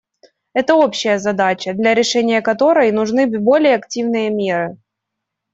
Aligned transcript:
Это 0.53 0.73
общая 0.73 1.19
задача, 1.19 1.73
для 1.75 1.93
решения 1.93 2.41
которой 2.41 2.91
нужны 2.91 3.27
более 3.27 3.75
активные 3.75 4.31
меры. 4.31 4.77